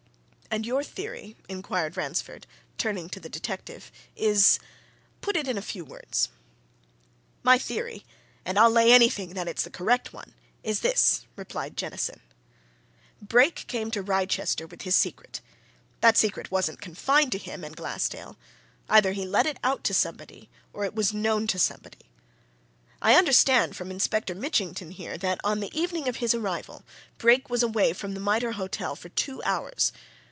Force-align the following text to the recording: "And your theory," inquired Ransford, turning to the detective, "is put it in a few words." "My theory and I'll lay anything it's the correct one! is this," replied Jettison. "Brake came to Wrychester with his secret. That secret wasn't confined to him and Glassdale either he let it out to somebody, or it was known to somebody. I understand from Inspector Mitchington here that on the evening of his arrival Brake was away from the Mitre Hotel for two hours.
"And 0.53 0.65
your 0.65 0.83
theory," 0.83 1.37
inquired 1.47 1.95
Ransford, 1.95 2.45
turning 2.77 3.07
to 3.11 3.21
the 3.21 3.29
detective, 3.29 3.89
"is 4.17 4.59
put 5.21 5.37
it 5.37 5.47
in 5.47 5.57
a 5.57 5.61
few 5.61 5.85
words." 5.85 6.27
"My 7.41 7.57
theory 7.57 8.05
and 8.43 8.59
I'll 8.59 8.69
lay 8.69 8.91
anything 8.91 9.37
it's 9.37 9.63
the 9.63 9.69
correct 9.69 10.11
one! 10.11 10.33
is 10.61 10.81
this," 10.81 11.25
replied 11.37 11.77
Jettison. 11.77 12.19
"Brake 13.21 13.63
came 13.67 13.91
to 13.91 14.01
Wrychester 14.01 14.67
with 14.67 14.81
his 14.81 14.93
secret. 14.93 15.39
That 16.01 16.17
secret 16.17 16.51
wasn't 16.51 16.81
confined 16.81 17.31
to 17.31 17.37
him 17.37 17.63
and 17.63 17.73
Glassdale 17.73 18.35
either 18.89 19.13
he 19.13 19.25
let 19.25 19.45
it 19.45 19.57
out 19.63 19.85
to 19.85 19.93
somebody, 19.93 20.49
or 20.73 20.83
it 20.83 20.93
was 20.93 21.13
known 21.13 21.47
to 21.47 21.59
somebody. 21.59 22.11
I 23.01 23.15
understand 23.15 23.77
from 23.77 23.89
Inspector 23.89 24.35
Mitchington 24.35 24.91
here 24.91 25.17
that 25.17 25.39
on 25.45 25.61
the 25.61 25.71
evening 25.73 26.09
of 26.09 26.17
his 26.17 26.33
arrival 26.35 26.83
Brake 27.17 27.49
was 27.49 27.63
away 27.63 27.93
from 27.93 28.15
the 28.15 28.19
Mitre 28.19 28.51
Hotel 28.51 28.97
for 28.97 29.07
two 29.07 29.41
hours. 29.43 29.93